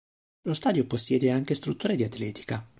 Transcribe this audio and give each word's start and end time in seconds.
Lo 0.47 0.55
stadio 0.55 0.87
possiede 0.87 1.29
anche 1.29 1.53
strutture 1.53 1.95
di 1.95 2.03
atletica. 2.03 2.67